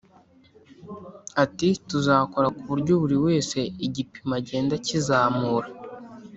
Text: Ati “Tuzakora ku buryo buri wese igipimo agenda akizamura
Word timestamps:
Ati 1.43 1.69
“Tuzakora 1.89 2.47
ku 2.55 2.61
buryo 2.69 2.93
buri 3.01 3.17
wese 3.25 3.59
igipimo 3.85 4.33
agenda 4.39 4.73
akizamura 4.79 5.67